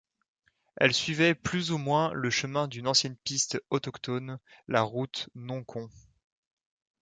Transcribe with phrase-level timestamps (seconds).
[0.77, 5.91] Elle suivait plus ou moins le chemin d'une ancienne piste autochtone, la Route Nonquon.